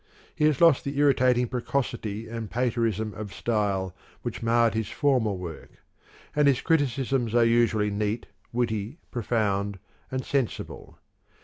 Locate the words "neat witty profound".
7.91-9.77